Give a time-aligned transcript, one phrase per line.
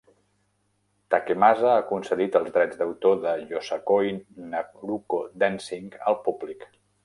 [1.15, 4.11] Takemasa ha concedit els drets d'autor de "Yosakoi
[4.55, 6.71] Naruko Dancing" al públic.